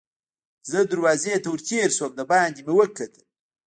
زه 0.69 0.79
دروازې 0.91 1.33
ته 1.43 1.47
ور 1.51 1.61
تېر 1.69 1.89
شوم 1.97 2.05
او 2.05 2.13
دباندې 2.19 2.61
مې 2.65 2.73
وکتل. 2.79 3.11